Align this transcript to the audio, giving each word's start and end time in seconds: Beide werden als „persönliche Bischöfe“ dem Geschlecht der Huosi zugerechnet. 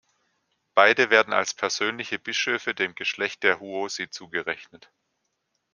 Beide 0.73 1.11
werden 1.11 1.31
als 1.31 1.53
„persönliche 1.53 2.17
Bischöfe“ 2.17 2.73
dem 2.73 2.95
Geschlecht 2.95 3.43
der 3.43 3.59
Huosi 3.59 4.09
zugerechnet. 4.09 4.91